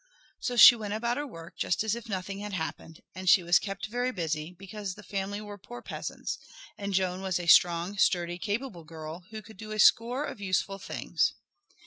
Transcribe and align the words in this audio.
So 0.39 0.55
she 0.55 0.75
went 0.75 0.95
about 0.95 1.17
her 1.17 1.27
work 1.27 1.57
just 1.59 1.83
as 1.83 1.93
if 1.93 2.09
nothing 2.09 2.39
had 2.39 2.53
happened, 2.53 3.01
and 3.13 3.29
she 3.29 3.43
was 3.43 3.59
kept 3.59 3.85
very 3.85 4.11
busy, 4.11 4.51
because 4.51 4.95
the 4.95 5.03
family 5.03 5.39
were 5.41 5.59
poor 5.59 5.83
peasants, 5.83 6.39
and 6.75 6.91
Joan 6.95 7.21
was 7.21 7.39
a 7.39 7.45
strong, 7.45 7.99
sturdy, 7.99 8.39
capable 8.39 8.83
girl 8.83 9.25
who 9.29 9.43
could 9.43 9.57
do 9.57 9.69
a 9.71 9.77
score 9.77 10.25
of 10.25 10.41
useful 10.41 10.79
things. 10.79 11.33